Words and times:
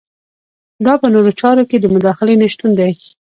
دا 0.85 0.93
په 1.01 1.07
نورو 1.13 1.31
چارو 1.39 1.63
کې 1.69 1.77
د 1.79 1.85
مداخلې 1.95 2.35
نشتون 2.41 2.71
دی. 2.79 2.91